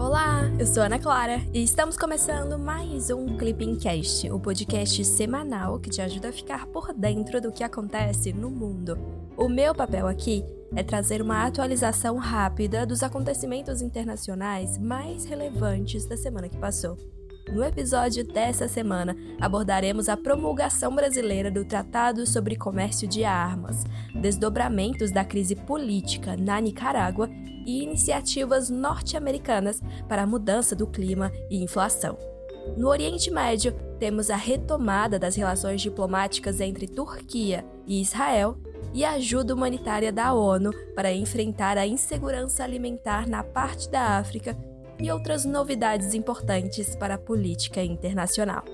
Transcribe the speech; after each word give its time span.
Olá, 0.00 0.50
eu 0.58 0.66
sou 0.66 0.82
Ana 0.82 0.98
Clara 0.98 1.42
e 1.52 1.62
estamos 1.62 1.94
começando 1.94 2.58
mais 2.58 3.10
um 3.10 3.36
Clipping 3.36 3.76
Cast, 3.76 4.30
o 4.30 4.40
podcast 4.40 5.04
semanal 5.04 5.78
que 5.78 5.90
te 5.90 6.00
ajuda 6.00 6.30
a 6.30 6.32
ficar 6.32 6.64
por 6.68 6.94
dentro 6.94 7.38
do 7.38 7.52
que 7.52 7.62
acontece 7.62 8.32
no 8.32 8.50
mundo. 8.50 8.98
O 9.36 9.46
meu 9.46 9.74
papel 9.74 10.06
aqui 10.06 10.42
é 10.74 10.82
trazer 10.82 11.20
uma 11.20 11.44
atualização 11.44 12.16
rápida 12.16 12.86
dos 12.86 13.02
acontecimentos 13.02 13.82
internacionais 13.82 14.78
mais 14.78 15.26
relevantes 15.26 16.06
da 16.06 16.16
semana 16.16 16.48
que 16.48 16.56
passou. 16.56 16.96
No 17.48 17.64
episódio 17.64 18.24
dessa 18.24 18.68
semana, 18.68 19.16
abordaremos 19.40 20.08
a 20.08 20.16
promulgação 20.16 20.94
brasileira 20.94 21.50
do 21.50 21.64
Tratado 21.64 22.26
sobre 22.26 22.54
Comércio 22.54 23.08
de 23.08 23.24
Armas, 23.24 23.84
desdobramentos 24.20 25.10
da 25.10 25.24
crise 25.24 25.56
política 25.56 26.36
na 26.36 26.60
Nicarágua 26.60 27.28
e 27.66 27.82
iniciativas 27.82 28.70
norte-americanas 28.70 29.80
para 30.08 30.22
a 30.22 30.26
mudança 30.26 30.76
do 30.76 30.86
clima 30.86 31.32
e 31.50 31.62
inflação. 31.62 32.16
No 32.76 32.88
Oriente 32.88 33.30
Médio, 33.30 33.72
temos 33.98 34.30
a 34.30 34.36
retomada 34.36 35.18
das 35.18 35.34
relações 35.34 35.80
diplomáticas 35.80 36.60
entre 36.60 36.86
Turquia 36.86 37.64
e 37.86 38.00
Israel 38.00 38.56
e 38.92 39.04
a 39.04 39.12
ajuda 39.12 39.54
humanitária 39.54 40.12
da 40.12 40.32
ONU 40.32 40.72
para 40.94 41.12
enfrentar 41.12 41.78
a 41.78 41.86
insegurança 41.86 42.62
alimentar 42.62 43.28
na 43.28 43.42
parte 43.42 43.90
da 43.90 44.18
África 44.18 44.56
e 45.02 45.10
outras 45.10 45.44
novidades 45.44 46.14
importantes 46.14 46.94
para 46.94 47.14
a 47.14 47.18
política 47.18 47.82
internacional. 47.82 48.64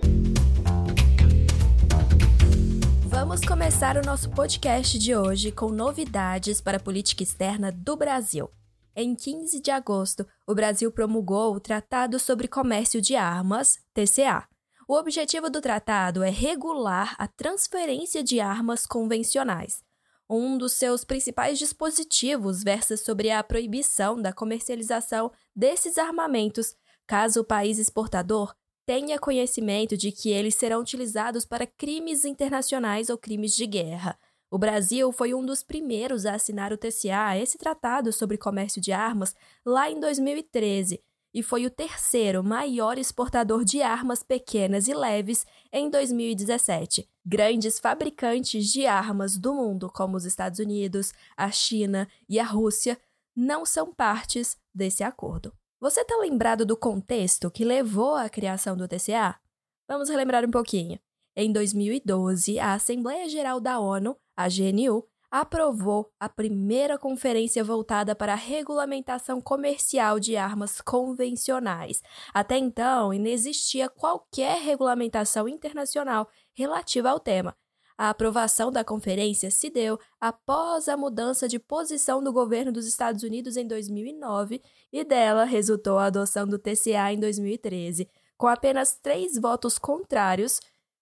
Vamos 3.04 3.40
começar 3.40 3.96
o 3.96 4.04
nosso 4.04 4.30
podcast 4.30 4.98
de 4.98 5.14
hoje 5.14 5.50
com 5.50 5.70
novidades 5.70 6.60
para 6.60 6.76
a 6.76 6.80
política 6.80 7.22
externa 7.22 7.72
do 7.72 7.96
Brasil. 7.96 8.50
Em 8.94 9.14
15 9.14 9.60
de 9.60 9.70
agosto, 9.70 10.26
o 10.46 10.54
Brasil 10.54 10.90
promulgou 10.90 11.54
o 11.54 11.60
Tratado 11.60 12.18
sobre 12.18 12.48
Comércio 12.48 13.01
de 13.01 13.14
Armas, 13.14 13.79
TCA. 13.92 14.46
O 14.88 14.95
objetivo 14.95 15.51
do 15.51 15.60
tratado 15.60 16.23
é 16.23 16.30
regular 16.30 17.14
a 17.18 17.26
transferência 17.26 18.23
de 18.23 18.38
armas 18.38 18.86
convencionais, 18.86 19.82
um 20.29 20.59
dos 20.59 20.73
seus 20.73 21.05
principais 21.05 21.59
dispositivos 21.59 22.63
versa 22.63 22.96
sobre 22.96 23.30
a 23.30 23.43
proibição 23.43 24.21
da 24.21 24.32
comercialização 24.32 25.30
desses 25.55 25.99
armamentos, 25.99 26.74
caso 27.07 27.41
o 27.41 27.45
país 27.45 27.79
exportador 27.79 28.54
tenha 28.85 29.19
conhecimento 29.19 29.97
de 29.97 30.13
que 30.13 30.30
eles 30.30 30.54
serão 30.54 30.80
utilizados 30.80 31.45
para 31.45 31.66
crimes 31.66 32.24
internacionais 32.24 33.10
ou 33.10 33.19
crimes 33.19 33.54
de 33.54 33.66
guerra. 33.66 34.16
O 34.49 34.59
Brasil 34.59 35.10
foi 35.10 35.35
um 35.35 35.45
dos 35.45 35.63
primeiros 35.65 36.24
a 36.24 36.35
assinar 36.35 36.73
o 36.73 36.79
TCA, 36.79 37.37
esse 37.37 37.59
tratado 37.59 38.13
sobre 38.13 38.38
comércio 38.38 38.80
de 38.80 38.93
armas, 38.93 39.35
lá 39.65 39.91
em 39.91 39.99
2013, 39.99 41.02
e 41.37 41.42
foi 41.42 41.66
o 41.66 41.70
terceiro 41.70 42.42
maior 42.42 42.98
exportador 42.98 43.62
de 43.62 43.82
armas 43.82 44.23
pequenas 44.23 44.88
e 44.88 44.95
leves 44.95 45.45
em 45.70 45.90
2017. 45.90 47.06
Grandes 47.26 47.79
fabricantes 47.79 48.73
de 48.73 48.87
armas 48.87 49.37
do 49.37 49.52
mundo, 49.52 49.92
como 49.92 50.16
os 50.16 50.24
Estados 50.24 50.60
Unidos, 50.60 51.12
a 51.37 51.51
China 51.51 52.09
e 52.26 52.40
a 52.40 52.45
Rússia, 52.45 52.98
não 53.37 53.66
são 53.66 53.92
partes 53.92 54.57
desse 54.74 55.04
acordo. 55.04 55.52
Você 55.79 56.01
está 56.01 56.16
lembrado 56.16 56.64
do 56.64 56.74
contexto 56.74 57.51
que 57.51 57.66
levou 57.66 58.14
à 58.14 58.30
criação 58.30 58.74
do 58.74 58.88
TCA? 58.88 59.38
Vamos 59.87 60.09
relembrar 60.09 60.42
um 60.42 60.51
pouquinho. 60.51 60.98
Em 61.37 61.52
2012, 61.52 62.59
a 62.59 62.73
Assembleia 62.73 63.29
Geral 63.29 63.60
da 63.60 63.79
ONU, 63.79 64.16
a 64.34 64.48
GNU, 64.48 65.06
aprovou 65.31 66.10
a 66.19 66.28
primeira 66.28 66.99
conferência 66.99 67.62
voltada 67.62 68.15
para 68.15 68.32
a 68.32 68.37
regulamentação 68.37 69.41
comercial 69.41 70.19
de 70.21 70.37
armas 70.37 70.81
convencionais. 70.81 72.03
Até 72.32 72.56
então, 72.59 73.12
inexistia 73.12 73.88
qualquer 73.88 74.60
regulamentação 74.60 75.49
internacional 75.49 76.28
relativa 76.54 77.10
ao 77.10 77.20
tema. 77.20 77.56
A 77.98 78.10
aprovação 78.10 78.70
da 78.70 78.84
conferência 78.84 79.50
se 79.50 79.70
deu 79.70 79.98
após 80.20 80.86
a 80.86 80.98
mudança 80.98 81.48
de 81.48 81.59
posição 81.59 82.22
do 82.22 82.31
governo 82.31 82.70
dos 82.70 82.86
Estados 82.86 83.22
Unidos 83.22 83.56
em 83.56 83.66
2009 83.66 84.60
e 84.92 85.03
dela 85.03 85.44
resultou 85.44 85.98
a 85.98 86.06
adoção 86.06 86.47
do 86.47 86.59
TCA 86.59 87.12
em 87.12 87.19
2013, 87.19 88.06
com 88.36 88.48
apenas 88.48 88.98
três 89.00 89.38
votos 89.38 89.78
contrários, 89.78 90.60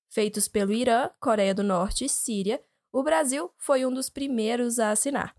feitos 0.09 0.47
pelo 0.47 0.73
Irã, 0.73 1.11
Coreia 1.21 1.53
do 1.53 1.65
Norte 1.65 2.05
e 2.05 2.09
Síria, 2.09 2.63
o 2.94 3.03
Brasil 3.03 3.50
foi 3.59 3.84
um 3.84 3.93
dos 3.93 4.09
primeiros 4.09 4.78
a 4.78 4.93
assinar. 4.93 5.34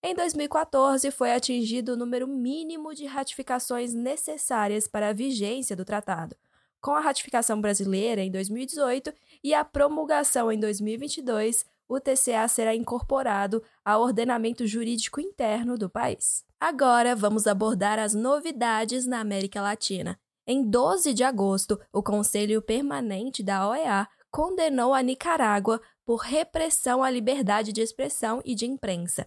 Em 0.00 0.14
2014, 0.14 1.10
foi 1.10 1.32
atingido 1.32 1.94
o 1.94 1.96
número 1.96 2.28
mínimo 2.28 2.94
de 2.94 3.04
ratificações 3.04 3.92
necessárias 3.92 4.86
para 4.86 5.08
a 5.08 5.12
vigência 5.12 5.74
do 5.74 5.84
tratado. 5.84 6.36
Com 6.80 6.92
a 6.92 7.00
ratificação 7.00 7.60
brasileira 7.60 8.22
em 8.22 8.30
2018 8.30 9.12
e 9.42 9.52
a 9.52 9.64
promulgação 9.64 10.52
em 10.52 10.60
2022, 10.60 11.66
o 11.88 11.98
TCA 11.98 12.46
será 12.46 12.76
incorporado 12.76 13.60
ao 13.84 14.02
ordenamento 14.02 14.64
jurídico 14.64 15.20
interno 15.20 15.76
do 15.76 15.90
país. 15.90 16.44
Agora 16.60 17.16
vamos 17.16 17.48
abordar 17.48 17.98
as 17.98 18.14
novidades 18.14 19.04
na 19.04 19.18
América 19.18 19.60
Latina. 19.60 20.16
Em 20.46 20.62
12 20.62 21.12
de 21.12 21.24
agosto, 21.24 21.78
o 21.92 22.04
Conselho 22.04 22.62
Permanente 22.62 23.42
da 23.42 23.68
OEA 23.68 24.08
condenou 24.30 24.94
a 24.94 25.02
Nicarágua 25.02 25.80
por 26.04 26.20
repressão 26.20 27.02
à 27.02 27.10
liberdade 27.10 27.72
de 27.72 27.80
expressão 27.80 28.40
e 28.44 28.54
de 28.54 28.66
imprensa. 28.66 29.26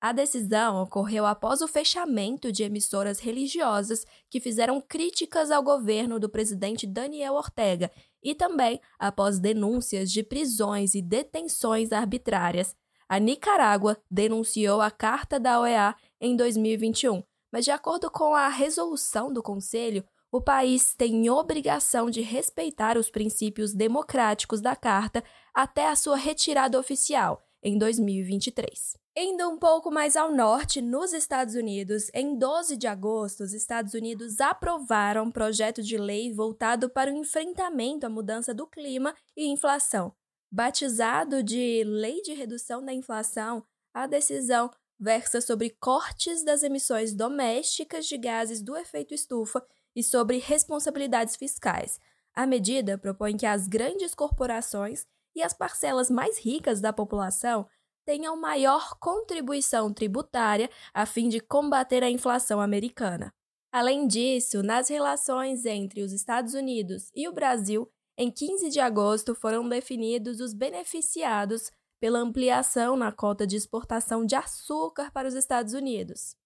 A 0.00 0.12
decisão 0.12 0.82
ocorreu 0.82 1.24
após 1.24 1.62
o 1.62 1.66
fechamento 1.66 2.52
de 2.52 2.62
emissoras 2.62 3.18
religiosas 3.18 4.04
que 4.28 4.38
fizeram 4.38 4.78
críticas 4.78 5.50
ao 5.50 5.62
governo 5.62 6.20
do 6.20 6.28
presidente 6.28 6.86
Daniel 6.86 7.34
Ortega 7.34 7.90
e 8.22 8.34
também 8.34 8.78
após 8.98 9.38
denúncias 9.38 10.12
de 10.12 10.22
prisões 10.22 10.94
e 10.94 11.00
detenções 11.00 11.90
arbitrárias. 11.90 12.76
A 13.08 13.18
Nicarágua 13.18 13.96
denunciou 14.10 14.82
a 14.82 14.90
Carta 14.90 15.40
da 15.40 15.60
OEA 15.60 15.94
em 16.20 16.36
2021, 16.36 17.22
mas, 17.50 17.64
de 17.64 17.70
acordo 17.70 18.10
com 18.10 18.34
a 18.34 18.48
resolução 18.48 19.32
do 19.32 19.42
Conselho, 19.42 20.04
o 20.34 20.40
país 20.40 20.96
tem 20.96 21.30
obrigação 21.30 22.10
de 22.10 22.20
respeitar 22.20 22.98
os 22.98 23.08
princípios 23.08 23.72
democráticos 23.72 24.60
da 24.60 24.74
Carta 24.74 25.22
até 25.54 25.86
a 25.86 25.94
sua 25.94 26.16
retirada 26.16 26.76
oficial, 26.76 27.40
em 27.62 27.78
2023. 27.78 28.96
Indo 29.16 29.48
um 29.48 29.56
pouco 29.56 29.92
mais 29.92 30.16
ao 30.16 30.34
norte, 30.34 30.82
nos 30.82 31.12
Estados 31.12 31.54
Unidos, 31.54 32.10
em 32.12 32.36
12 32.36 32.76
de 32.76 32.88
agosto, 32.88 33.44
os 33.44 33.52
Estados 33.52 33.94
Unidos 33.94 34.40
aprovaram 34.40 35.26
um 35.26 35.30
projeto 35.30 35.80
de 35.80 35.96
lei 35.96 36.32
voltado 36.32 36.90
para 36.90 37.12
o 37.12 37.16
enfrentamento 37.16 38.04
à 38.04 38.08
mudança 38.08 38.52
do 38.52 38.66
clima 38.66 39.14
e 39.36 39.46
inflação. 39.46 40.12
Batizado 40.50 41.44
de 41.44 41.84
Lei 41.84 42.20
de 42.22 42.32
Redução 42.32 42.84
da 42.84 42.92
Inflação, 42.92 43.64
a 43.94 44.08
decisão 44.08 44.68
versa 44.98 45.40
sobre 45.40 45.70
cortes 45.70 46.44
das 46.44 46.64
emissões 46.64 47.14
domésticas 47.14 48.06
de 48.06 48.18
gases 48.18 48.60
do 48.60 48.76
efeito 48.76 49.14
estufa 49.14 49.64
e 49.94 50.02
sobre 50.02 50.38
responsabilidades 50.38 51.36
fiscais. 51.36 52.00
A 52.34 52.46
medida 52.46 52.98
propõe 52.98 53.36
que 53.36 53.46
as 53.46 53.68
grandes 53.68 54.14
corporações 54.14 55.06
e 55.34 55.42
as 55.42 55.52
parcelas 55.52 56.10
mais 56.10 56.38
ricas 56.38 56.80
da 56.80 56.92
população 56.92 57.66
tenham 58.04 58.36
maior 58.36 58.98
contribuição 58.98 59.92
tributária 59.92 60.68
a 60.92 61.06
fim 61.06 61.28
de 61.28 61.40
combater 61.40 62.02
a 62.02 62.10
inflação 62.10 62.60
americana. 62.60 63.32
Além 63.72 64.06
disso, 64.06 64.62
nas 64.62 64.88
relações 64.88 65.64
entre 65.64 66.02
os 66.02 66.12
Estados 66.12 66.54
Unidos 66.54 67.10
e 67.14 67.26
o 67.26 67.32
Brasil, 67.32 67.90
em 68.16 68.30
15 68.30 68.70
de 68.70 68.78
agosto 68.78 69.34
foram 69.34 69.68
definidos 69.68 70.40
os 70.40 70.54
beneficiados 70.54 71.70
pela 71.98 72.20
ampliação 72.20 72.96
na 72.96 73.10
cota 73.10 73.46
de 73.46 73.56
exportação 73.56 74.24
de 74.24 74.36
açúcar 74.36 75.10
para 75.10 75.26
os 75.26 75.34
Estados 75.34 75.72
Unidos. 75.72 76.36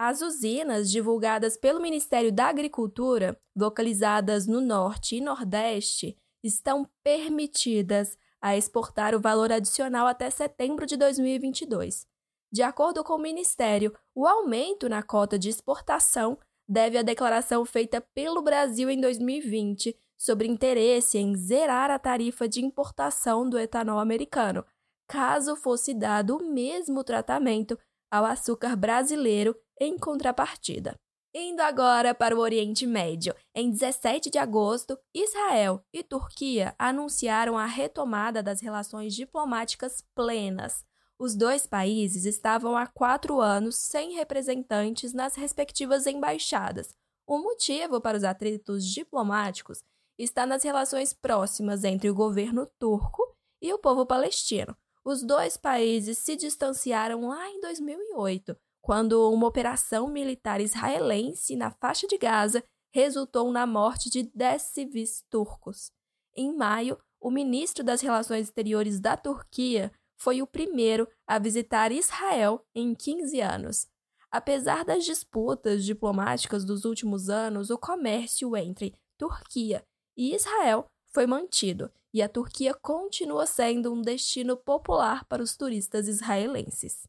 As 0.00 0.22
usinas 0.22 0.88
divulgadas 0.92 1.56
pelo 1.56 1.80
Ministério 1.80 2.32
da 2.32 2.46
Agricultura, 2.46 3.36
localizadas 3.56 4.46
no 4.46 4.60
Norte 4.60 5.16
e 5.16 5.20
Nordeste, 5.20 6.16
estão 6.40 6.88
permitidas 7.02 8.16
a 8.40 8.56
exportar 8.56 9.12
o 9.12 9.20
valor 9.20 9.50
adicional 9.50 10.06
até 10.06 10.30
setembro 10.30 10.86
de 10.86 10.96
2022. 10.96 12.06
De 12.52 12.62
acordo 12.62 13.02
com 13.02 13.14
o 13.14 13.18
Ministério, 13.18 13.92
o 14.14 14.24
aumento 14.24 14.88
na 14.88 15.02
cota 15.02 15.36
de 15.36 15.48
exportação 15.48 16.38
deve 16.68 16.96
à 16.96 17.02
declaração 17.02 17.64
feita 17.64 18.00
pelo 18.14 18.40
Brasil 18.40 18.88
em 18.88 19.00
2020 19.00 19.96
sobre 20.16 20.46
interesse 20.46 21.18
em 21.18 21.34
zerar 21.34 21.90
a 21.90 21.98
tarifa 21.98 22.48
de 22.48 22.64
importação 22.64 23.50
do 23.50 23.58
etanol 23.58 23.98
americano, 23.98 24.64
caso 25.08 25.56
fosse 25.56 25.92
dado 25.92 26.36
o 26.36 26.52
mesmo 26.52 27.02
tratamento 27.02 27.76
ao 28.10 28.24
açúcar 28.24 28.76
brasileiro 28.76 29.56
em 29.80 29.98
contrapartida. 29.98 30.94
Indo 31.34 31.60
agora 31.60 32.14
para 32.14 32.34
o 32.34 32.40
Oriente 32.40 32.86
Médio, 32.86 33.34
em 33.54 33.70
17 33.70 34.30
de 34.30 34.38
agosto, 34.38 34.98
Israel 35.14 35.84
e 35.92 36.02
Turquia 36.02 36.74
anunciaram 36.78 37.58
a 37.58 37.66
retomada 37.66 38.42
das 38.42 38.60
relações 38.60 39.14
diplomáticas 39.14 40.02
plenas. 40.14 40.84
Os 41.18 41.34
dois 41.34 41.66
países 41.66 42.24
estavam 42.24 42.76
há 42.76 42.86
quatro 42.86 43.40
anos 43.40 43.76
sem 43.76 44.14
representantes 44.14 45.12
nas 45.12 45.34
respectivas 45.34 46.06
embaixadas, 46.06 46.94
O 47.26 47.36
motivo 47.36 48.00
para 48.00 48.16
os 48.16 48.24
atritos 48.24 48.86
diplomáticos 48.86 49.82
está 50.18 50.46
nas 50.46 50.62
relações 50.62 51.12
próximas 51.12 51.84
entre 51.84 52.08
o 52.08 52.14
governo 52.14 52.66
turco 52.78 53.22
e 53.60 53.70
o 53.70 53.78
povo 53.78 54.06
palestino. 54.06 54.74
Os 55.04 55.22
dois 55.22 55.58
países 55.58 56.16
se 56.16 56.36
distanciaram 56.36 57.28
lá 57.28 57.48
em 57.50 57.60
2008, 57.60 58.56
quando 58.88 59.30
uma 59.30 59.46
operação 59.46 60.08
militar 60.08 60.62
israelense 60.62 61.54
na 61.56 61.70
faixa 61.70 62.06
de 62.06 62.16
Gaza 62.16 62.64
resultou 62.90 63.52
na 63.52 63.66
morte 63.66 64.08
de 64.08 64.22
10 64.34 64.62
civis 64.62 65.22
turcos. 65.28 65.92
Em 66.34 66.56
maio, 66.56 66.96
o 67.20 67.30
ministro 67.30 67.84
das 67.84 68.00
Relações 68.00 68.46
Exteriores 68.46 68.98
da 68.98 69.14
Turquia 69.14 69.92
foi 70.16 70.40
o 70.40 70.46
primeiro 70.46 71.06
a 71.26 71.38
visitar 71.38 71.92
Israel 71.92 72.64
em 72.74 72.94
15 72.94 73.38
anos. 73.42 73.86
Apesar 74.30 74.86
das 74.86 75.04
disputas 75.04 75.84
diplomáticas 75.84 76.64
dos 76.64 76.86
últimos 76.86 77.28
anos, 77.28 77.68
o 77.68 77.76
comércio 77.76 78.56
entre 78.56 78.94
Turquia 79.18 79.84
e 80.16 80.34
Israel 80.34 80.86
foi 81.12 81.26
mantido, 81.26 81.92
e 82.14 82.22
a 82.22 82.28
Turquia 82.28 82.72
continua 82.72 83.44
sendo 83.44 83.92
um 83.92 84.00
destino 84.00 84.56
popular 84.56 85.26
para 85.26 85.42
os 85.42 85.58
turistas 85.58 86.08
israelenses. 86.08 87.06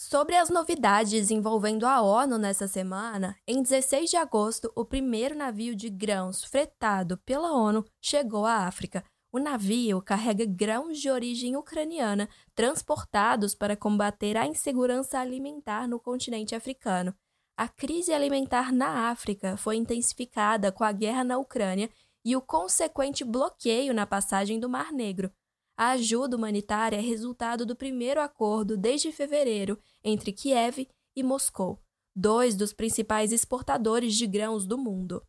Sobre 0.00 0.36
as 0.36 0.48
novidades 0.48 1.28
envolvendo 1.28 1.84
a 1.84 2.00
ONU 2.00 2.38
nessa 2.38 2.68
semana, 2.68 3.36
em 3.44 3.60
16 3.60 4.08
de 4.08 4.16
agosto, 4.16 4.70
o 4.76 4.84
primeiro 4.84 5.34
navio 5.34 5.74
de 5.74 5.90
grãos 5.90 6.44
fretado 6.44 7.18
pela 7.26 7.50
ONU 7.50 7.84
chegou 8.00 8.46
à 8.46 8.68
África. 8.68 9.02
O 9.32 9.40
navio 9.40 10.00
carrega 10.00 10.46
grãos 10.46 11.00
de 11.00 11.10
origem 11.10 11.56
ucraniana 11.56 12.28
transportados 12.54 13.56
para 13.56 13.76
combater 13.76 14.36
a 14.36 14.46
insegurança 14.46 15.18
alimentar 15.18 15.88
no 15.88 15.98
continente 15.98 16.54
africano. 16.54 17.12
A 17.56 17.66
crise 17.66 18.12
alimentar 18.12 18.72
na 18.72 19.10
África 19.10 19.56
foi 19.56 19.74
intensificada 19.74 20.70
com 20.70 20.84
a 20.84 20.92
guerra 20.92 21.24
na 21.24 21.38
Ucrânia 21.38 21.90
e 22.24 22.36
o 22.36 22.40
consequente 22.40 23.24
bloqueio 23.24 23.92
na 23.92 24.06
passagem 24.06 24.60
do 24.60 24.68
Mar 24.68 24.92
Negro. 24.92 25.28
A 25.78 25.90
ajuda 25.90 26.36
humanitária 26.36 26.96
é 26.96 27.00
resultado 27.00 27.64
do 27.64 27.76
primeiro 27.76 28.20
acordo 28.20 28.76
desde 28.76 29.12
fevereiro 29.12 29.78
entre 30.02 30.32
Kiev 30.32 30.88
e 31.14 31.22
Moscou, 31.22 31.80
dois 32.16 32.56
dos 32.56 32.72
principais 32.72 33.30
exportadores 33.30 34.16
de 34.16 34.26
grãos 34.26 34.66
do 34.66 34.76
mundo. 34.76 35.22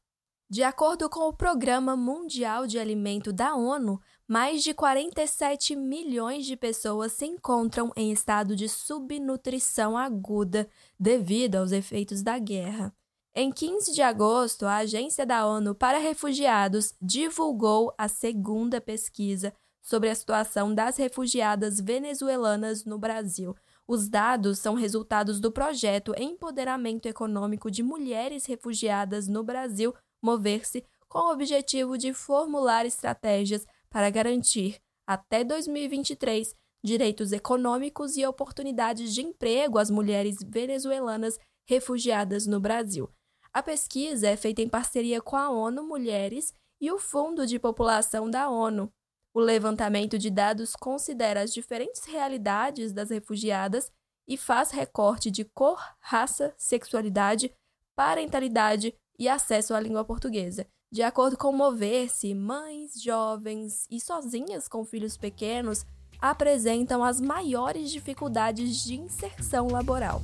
De 0.50 0.64
acordo 0.64 1.08
com 1.08 1.30
o 1.30 1.34
Programa 1.34 1.96
Mundial 1.96 2.66
de 2.66 2.80
Alimento 2.80 3.32
da 3.32 3.56
ONU, 3.56 4.02
mais 4.28 4.64
de 4.64 4.74
47 4.74 5.76
milhões 5.76 6.48
de 6.48 6.58
pessoas 6.58 7.14
se 7.14 7.28
encontram 7.28 7.92
em 7.96 8.12
estado 8.12 8.56
de 8.56 8.68
subnutrição 8.68 9.96
aguda 9.96 10.68
devido 11.00 11.58
aos 11.58 11.72
efeitos 11.72 12.24
da 12.24 12.40
guerra. 12.40 12.92
Em 13.36 13.52
15 13.52 13.94
de 13.94 14.02
agosto, 14.02 14.66
a 14.66 14.78
Agência 14.78 15.28
da 15.28 15.46
ONU 15.46 15.76
para 15.76 16.00
Refugiados 16.00 16.96
divulgou 17.00 17.94
a 17.96 18.08
segunda 18.08 18.82
pesquisa 18.82 19.54
sobre 19.82 20.10
a 20.10 20.16
situação 20.16 20.74
das 20.74 20.98
refugiadas 20.98 21.80
venezuelanas 21.80 22.86
no 22.86 22.98
Brasil. 22.98 23.56
Os 23.88 24.08
dados 24.08 24.60
são 24.60 24.76
resultados 24.76 25.40
do 25.40 25.52
projeto 25.52 26.14
Empoderamento 26.18 27.08
Econômico 27.08 27.72
de 27.72 27.82
Mulheres 27.82 28.46
Refugiadas 28.46 29.28
no 29.28 29.44
Brasil, 29.44 29.94
Mover-se, 30.22 30.86
com 31.08 31.20
o 31.20 31.32
objetivo 31.32 31.98
de 31.98 32.14
formular 32.14 32.86
estratégias 32.86 33.66
para 33.90 34.10
garantir, 34.10 34.80
até 35.08 35.44
2023, 35.44 36.54
direitos 36.84 37.32
econômicos 37.32 38.16
e 38.16 38.26
oportunidades 38.26 39.14
de 39.14 39.22
emprego 39.22 39.80
às 39.80 39.90
mulheres 39.90 40.38
venezuelanas 40.48 41.40
refugiadas 41.68 42.46
no 42.46 42.60
Brasil. 42.60 43.10
A 43.52 43.64
pesquisa 43.64 44.28
é 44.28 44.36
feita 44.36 44.62
em 44.62 44.70
parceria 44.70 45.20
com 45.22 45.36
a 45.36 45.50
ONU 45.50 45.84
Mulheres 45.84 46.54
e 46.80 46.92
o 46.92 47.00
Fundo 47.00 47.48
de 47.48 47.58
População 47.58 48.30
da 48.30 48.50
ONU, 48.50 48.92
o 49.34 49.40
levantamento 49.40 50.18
de 50.18 50.30
dados 50.30 50.76
considera 50.76 51.42
as 51.42 51.54
diferentes 51.54 52.04
realidades 52.06 52.92
das 52.92 53.10
refugiadas 53.10 53.92
e 54.28 54.38
faz 54.38 54.72
recorte 54.72 55.32
de 55.32 55.44
cor, 55.44 55.80
raça, 56.00 56.54
sexualidade, 56.58 57.52
parentalidade 57.96 58.94
e 59.18 59.28
acesso 59.28 59.74
à 59.74 59.80
língua 59.80 60.06
portuguesa. 60.06 60.66
De 60.92 61.04
acordo 61.04 61.38
com 61.38 61.52
Mover-se, 61.52 62.34
mães, 62.34 63.02
jovens 63.02 63.86
e 63.90 64.00
sozinhas 64.00 64.68
com 64.68 64.84
filhos 64.84 65.18
pequenos 65.18 65.86
apresentam 66.22 67.04
as 67.04 67.22
maiores 67.22 67.92
dificuldades 67.92 68.84
de 68.84 68.96
inserção 68.96 69.68
laboral. 69.68 70.22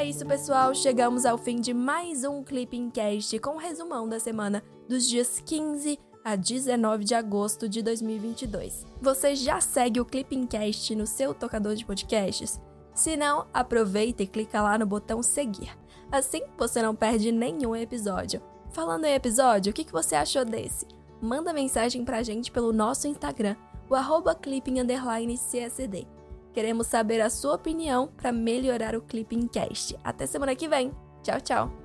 É 0.00 0.04
isso, 0.06 0.24
pessoal. 0.24 0.74
Chegamos 0.74 1.26
ao 1.26 1.36
fim 1.36 1.60
de 1.60 1.74
mais 1.74 2.24
um 2.24 2.42
Clipping 2.42 2.88
Cast 2.88 3.38
com 3.38 3.50
um 3.50 3.58
resumão 3.58 4.08
da 4.08 4.18
semana 4.18 4.64
dos 4.88 5.06
dias 5.06 5.42
15 5.44 5.98
a 6.24 6.36
19 6.36 7.04
de 7.04 7.14
agosto 7.14 7.68
de 7.68 7.82
2022. 7.82 8.86
Você 8.98 9.36
já 9.36 9.60
segue 9.60 10.00
o 10.00 10.04
Clipping 10.06 10.46
Cast 10.46 10.94
no 10.94 11.06
seu 11.06 11.34
tocador 11.34 11.74
de 11.74 11.84
podcasts? 11.84 12.58
Se 12.94 13.14
não, 13.14 13.46
aproveita 13.52 14.22
e 14.22 14.26
clica 14.26 14.62
lá 14.62 14.78
no 14.78 14.86
botão 14.86 15.22
seguir. 15.22 15.76
Assim 16.10 16.40
você 16.56 16.80
não 16.80 16.96
perde 16.96 17.30
nenhum 17.30 17.76
episódio. 17.76 18.40
Falando 18.70 19.04
em 19.04 19.12
episódio, 19.12 19.70
o 19.70 19.74
que 19.74 19.92
você 19.92 20.14
achou 20.14 20.46
desse? 20.46 20.86
Manda 21.20 21.52
mensagem 21.52 22.06
pra 22.06 22.22
gente 22.22 22.50
pelo 22.50 22.72
nosso 22.72 23.06
Instagram, 23.06 23.54
o 23.86 23.94
arroba 23.94 24.34
clipping__csd. 24.34 26.19
Queremos 26.52 26.86
saber 26.86 27.20
a 27.20 27.30
sua 27.30 27.54
opinião 27.54 28.08
para 28.16 28.32
melhorar 28.32 28.94
o 28.96 29.02
Clipping 29.02 29.46
Cast. 29.46 29.96
Até 30.02 30.26
semana 30.26 30.54
que 30.54 30.68
vem. 30.68 30.92
Tchau, 31.22 31.40
tchau. 31.40 31.79